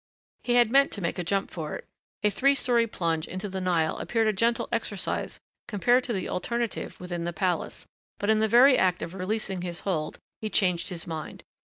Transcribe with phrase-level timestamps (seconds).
[0.41, 1.85] He had meant to make a jump for it.
[2.23, 6.99] A three story plunge into the Nile appeared a gentle exercise compared to the alternative
[6.99, 7.85] within the palace,
[8.17, 11.43] but in the very act of releasing his hold he changed his mind.